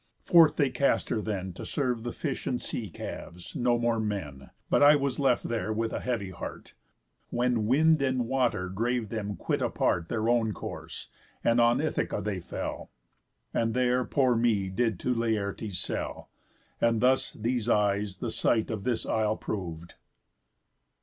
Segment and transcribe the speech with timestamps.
[0.23, 4.49] Forth they cast her then To serve the fish and sea calves, no more men;
[4.67, 6.73] But I was left there with a heavy heart;
[7.29, 11.07] When wind and water drave them quit apart Their own course,
[11.43, 12.89] and on Ithaca they fell,
[13.53, 16.31] And there poor me did to Laertes sell.
[16.81, 19.93] And thus these eyes the sight of this isle prov'd."